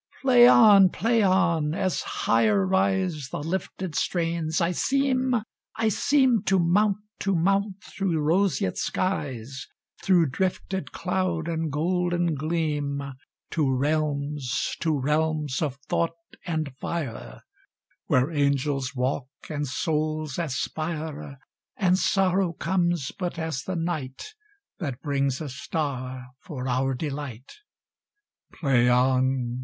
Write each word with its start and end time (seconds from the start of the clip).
Play 0.23 0.47
on! 0.47 0.89
Play 0.89 1.21
on! 1.21 1.75
As 1.75 2.01
higher 2.01 2.65
riseThe 2.65 3.43
lifted 3.45 3.93
strains, 3.93 4.59
I 4.59 4.71
seem, 4.71 5.35
I 5.75 5.89
seemTo 5.89 6.59
mount, 6.59 6.97
to 7.19 7.35
mount 7.35 7.83
through 7.83 8.17
roseate 8.17 8.77
skies, 8.79 9.67
Through 10.01 10.31
drifted 10.31 10.91
cloud 10.91 11.47
and 11.47 11.71
golden 11.71 12.33
gleam, 12.33 13.13
To 13.51 13.71
realms, 13.71 14.75
to 14.79 14.99
realms 14.99 15.61
of 15.61 15.75
thought 15.87 16.15
and 16.47 16.75
fire, 16.77 17.43
Where 18.07 18.31
angels 18.31 18.95
walk 18.95 19.29
and 19.51 19.67
souls 19.67 20.39
aspire, 20.39 21.37
And 21.77 21.95
sorrow 21.99 22.53
comes 22.53 23.11
but 23.11 23.37
as 23.37 23.61
the 23.61 23.75
nightThat 23.75 24.99
brings 25.03 25.41
a 25.41 25.49
star 25.49 26.29
for 26.39 26.67
our 26.67 26.95
delight. 26.95 27.51
Play 28.51 28.89
on! 28.89 29.59